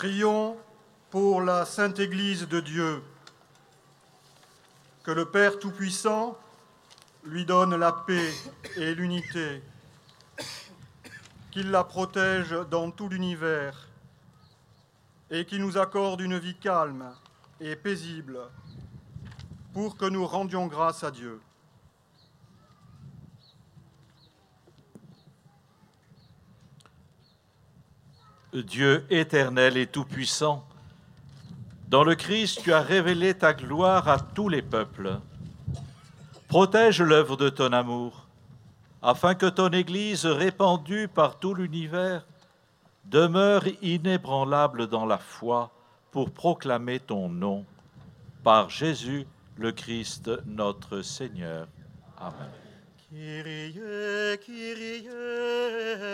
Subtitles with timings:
[0.00, 0.56] Prions
[1.10, 3.02] pour la Sainte Église de Dieu,
[5.02, 6.38] que le Père Tout-Puissant
[7.22, 8.32] lui donne la paix
[8.78, 9.62] et l'unité,
[11.50, 13.88] qu'il la protège dans tout l'univers
[15.30, 17.12] et qu'il nous accorde une vie calme
[17.60, 18.38] et paisible
[19.74, 21.42] pour que nous rendions grâce à Dieu.
[28.52, 30.64] Dieu éternel et tout-puissant,
[31.88, 35.18] dans le Christ, tu as révélé ta gloire à tous les peuples.
[36.48, 38.26] Protège l'œuvre de ton amour,
[39.02, 42.24] afin que ton Église, répandue par tout l'univers,
[43.04, 45.70] demeure inébranlable dans la foi
[46.10, 47.64] pour proclamer ton nom.
[48.42, 49.26] Par Jésus
[49.56, 51.66] le Christ notre Seigneur.
[52.16, 52.69] Amen.
[53.10, 53.74] Kyrie,
[54.40, 55.08] Kyrie,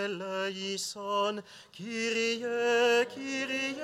[0.07, 2.41] eleison, Kyrie,
[3.11, 3.77] Kyrie,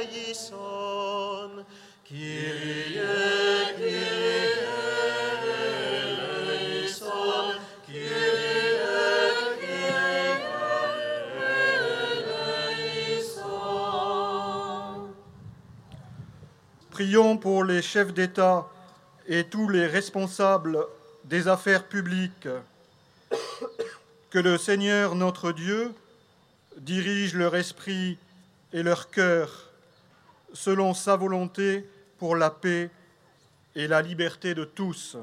[0.00, 1.50] eleison,
[2.02, 2.98] Kyrie,
[3.76, 4.06] Kyrie,
[6.48, 8.80] eleison, Kyrie,
[9.60, 10.40] Kyrie,
[13.20, 13.52] eleison.
[16.90, 18.66] Prions pour les chefs d'État
[19.26, 20.78] et tous les responsables
[21.30, 22.48] des affaires publiques.
[24.30, 25.94] Que le Seigneur notre Dieu
[26.76, 28.18] dirige leur esprit
[28.72, 29.70] et leur cœur
[30.52, 32.90] selon sa volonté pour la paix
[33.76, 35.16] et la liberté de tous.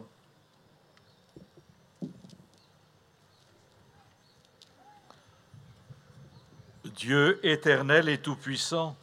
[6.85, 8.95] Dieu éternel et tout-puissant,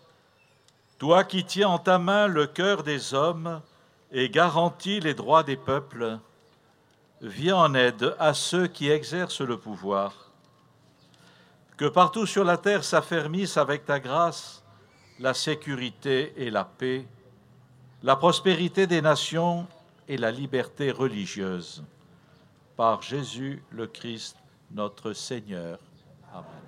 [0.99, 3.61] toi qui tiens en ta main le cœur des hommes
[4.11, 6.19] et garantis les droits des peuples,
[7.25, 10.31] viens en aide à ceux qui exercent le pouvoir.
[11.77, 14.63] Que partout sur la terre s'affermissent avec ta grâce
[15.19, 17.07] la sécurité et la paix,
[18.03, 19.67] la prospérité des nations
[20.09, 21.85] et la liberté religieuse.
[22.77, 24.37] Par Jésus le Christ,
[24.71, 25.79] notre Seigneur.
[26.33, 26.65] Amen.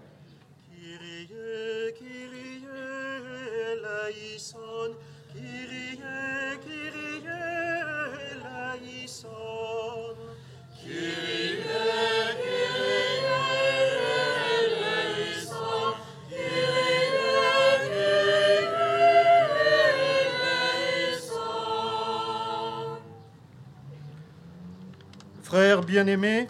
[25.57, 26.49] Frères bien-aimés,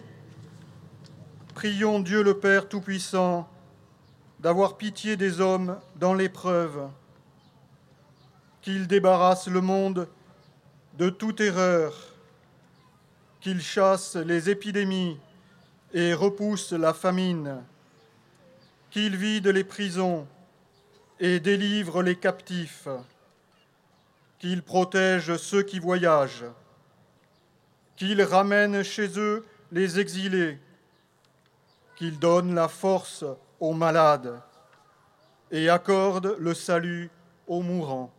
[1.54, 3.48] prions Dieu le Père Tout-Puissant
[4.40, 6.88] d'avoir pitié des hommes dans l'épreuve,
[8.62, 10.08] qu'il débarrasse le monde
[10.98, 11.94] de toute erreur,
[13.40, 15.20] qu'il chasse les épidémies
[15.94, 17.62] et repousse la famine,
[18.90, 20.26] qu'il vide les prisons
[21.20, 22.88] et délivre les captifs,
[24.40, 26.46] qu'il protège ceux qui voyagent,
[27.96, 30.58] qu'il ramène chez eux les exilés,
[31.96, 33.24] qu'il donne la force
[33.58, 34.40] aux malades
[35.50, 37.10] et accorde le salut
[37.46, 38.12] aux mourants.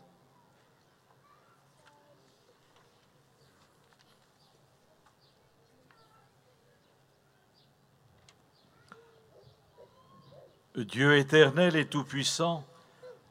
[10.76, 12.64] Dieu éternel et tout-puissant,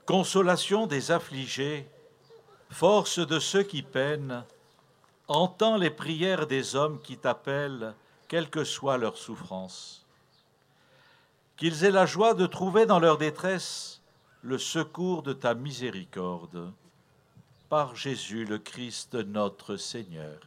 [0.05, 1.89] consolation des affligés,
[2.71, 4.45] force de ceux qui peinent,
[5.28, 7.94] entends les prières des hommes qui t'appellent,
[8.28, 10.06] quelle que soit leur souffrance.
[11.56, 14.03] Qu'ils aient la joie de trouver dans leur détresse
[14.42, 16.72] le secours de ta miséricorde.
[17.69, 20.41] Par Jésus le Christ notre Seigneur.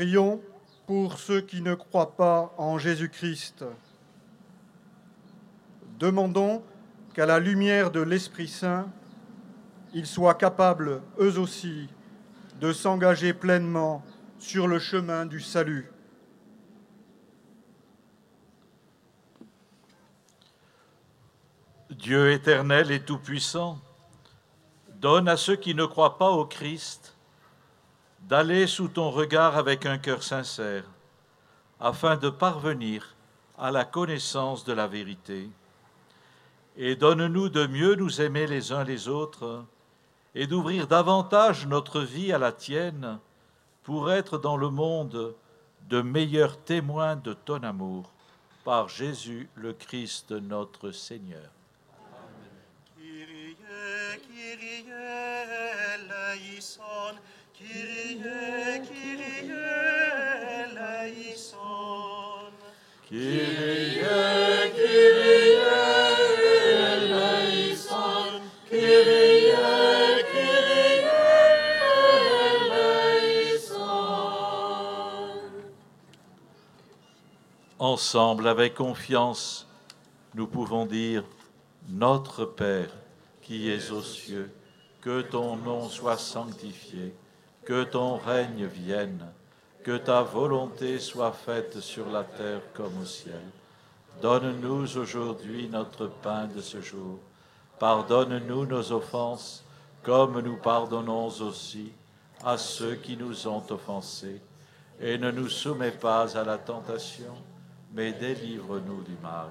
[0.00, 0.40] Prions
[0.86, 3.66] pour ceux qui ne croient pas en Jésus-Christ.
[5.98, 6.62] Demandons
[7.12, 8.88] qu'à la lumière de l'Esprit Saint,
[9.92, 11.90] ils soient capables, eux aussi,
[12.62, 14.02] de s'engager pleinement
[14.38, 15.92] sur le chemin du salut.
[21.90, 23.78] Dieu éternel et tout-puissant,
[24.94, 27.18] donne à ceux qui ne croient pas au Christ
[28.30, 30.84] d'aller sous ton regard avec un cœur sincère,
[31.80, 33.16] afin de parvenir
[33.58, 35.50] à la connaissance de la vérité.
[36.76, 39.64] Et donne-nous de mieux nous aimer les uns les autres
[40.36, 43.18] et d'ouvrir davantage notre vie à la tienne
[43.82, 45.34] pour être dans le monde
[45.88, 48.12] de meilleurs témoins de ton amour.
[48.64, 51.50] Par Jésus le Christ notre Seigneur.
[77.78, 79.66] Ensemble, avec confiance,
[80.34, 81.24] nous pouvons dire
[81.88, 82.90] Notre Père
[83.42, 84.50] qui es aux cieux,
[85.00, 87.14] que ton nom soit sanctifié,
[87.70, 89.24] que ton règne vienne,
[89.84, 93.44] que ta volonté soit faite sur la terre comme au ciel.
[94.20, 97.20] Donne-nous aujourd'hui notre pain de ce jour.
[97.78, 99.62] Pardonne-nous nos offenses,
[100.02, 101.92] comme nous pardonnons aussi
[102.44, 104.40] à ceux qui nous ont offensés.
[104.98, 107.36] Et ne nous soumets pas à la tentation,
[107.92, 109.46] mais délivre-nous du mal.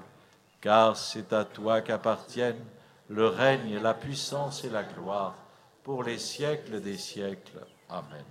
[0.60, 2.66] Car c'est à toi qu'appartiennent
[3.08, 5.36] le règne, la puissance et la gloire
[5.82, 7.60] pour les siècles des siècles.
[7.90, 8.24] Amen.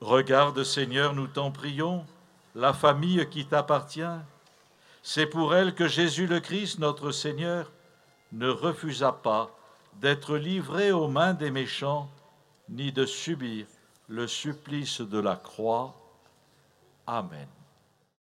[0.00, 2.04] Regarde, Seigneur, nous t'en prions,
[2.54, 4.02] la famille qui t'appartient.
[5.02, 7.72] C'est pour elle que Jésus le Christ, notre Seigneur,
[8.32, 9.50] ne refusa pas
[10.00, 12.10] d'être livré aux mains des méchants,
[12.68, 13.66] ni de subir
[14.08, 15.94] le supplice de la croix.
[17.06, 17.48] Amen.